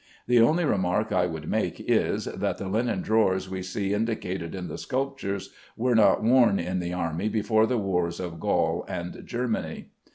The 0.25 0.39
only 0.39 0.65
remark 0.65 1.11
I 1.11 1.27
would 1.27 1.47
make 1.47 1.79
is, 1.79 2.25
that 2.25 2.57
the 2.57 2.67
linen 2.67 3.03
drawers 3.03 3.47
we 3.51 3.61
see 3.61 3.93
indicated 3.93 4.55
in 4.55 4.67
the 4.67 4.79
sculptures, 4.79 5.53
were 5.77 5.93
not 5.93 6.23
worn 6.23 6.57
in 6.57 6.79
the 6.79 6.91
army 6.91 7.29
before 7.29 7.67
the 7.67 7.77
wars 7.77 8.19
of 8.19 8.39
Gaul 8.39 8.83
and 8.89 9.21
Germany. 9.23 9.89